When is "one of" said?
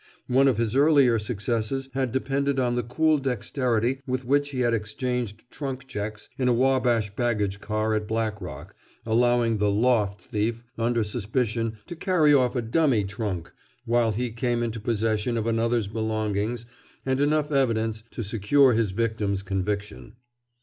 0.25-0.57